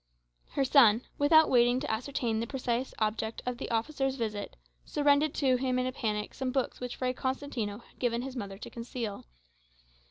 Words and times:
Her 0.53 0.65
son, 0.65 1.03
without 1.19 1.47
waiting 1.47 1.79
to 1.79 1.91
ascertain 1.91 2.39
the 2.39 2.47
precise 2.47 2.91
object 2.97 3.43
of 3.45 3.59
the 3.59 3.69
officer's 3.69 4.15
visit, 4.15 4.55
surrendered 4.83 5.35
to 5.35 5.57
him 5.57 5.77
in 5.77 5.85
a 5.85 5.91
panic 5.91 6.33
some 6.33 6.51
books 6.51 6.79
which 6.79 6.95
Fray 6.95 7.13
Constantino 7.13 7.77
had 7.77 7.99
given 7.99 8.23
his 8.23 8.35
mother 8.35 8.57
to 8.57 8.69
conceal. 8.71 9.25